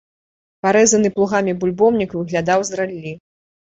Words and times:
Парэзаны 0.67 1.13
плугамі 1.17 1.55
бульбоўнік 1.61 2.19
выглядаў 2.19 2.59
з 2.75 2.85
раллі. 2.85 3.19